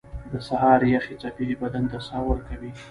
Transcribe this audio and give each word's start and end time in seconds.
•د 0.31 0.33
سهار 0.47 0.81
یخې 0.95 1.15
څپې 1.21 1.45
بدن 1.61 1.83
ته 1.91 1.97
ساه 2.07 2.23
ورکوي. 2.29 2.71